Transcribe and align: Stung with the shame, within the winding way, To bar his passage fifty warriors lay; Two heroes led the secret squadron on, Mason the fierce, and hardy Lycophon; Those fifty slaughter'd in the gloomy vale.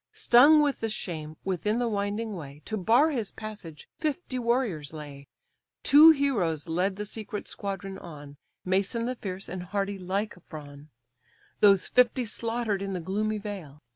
Stung 0.13 0.63
with 0.63 0.79
the 0.79 0.89
shame, 0.89 1.37
within 1.43 1.77
the 1.77 1.87
winding 1.87 2.33
way, 2.35 2.63
To 2.65 2.75
bar 2.75 3.11
his 3.11 3.31
passage 3.31 3.87
fifty 3.99 4.39
warriors 4.39 4.93
lay; 4.93 5.27
Two 5.83 6.09
heroes 6.09 6.67
led 6.67 6.95
the 6.95 7.05
secret 7.05 7.47
squadron 7.47 7.99
on, 7.99 8.37
Mason 8.65 9.05
the 9.05 9.13
fierce, 9.13 9.47
and 9.47 9.61
hardy 9.61 9.99
Lycophon; 9.99 10.89
Those 11.59 11.87
fifty 11.87 12.25
slaughter'd 12.25 12.81
in 12.81 12.93
the 12.93 12.99
gloomy 12.99 13.37
vale. 13.37 13.83